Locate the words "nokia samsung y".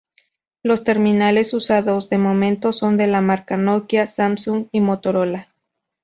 3.55-4.81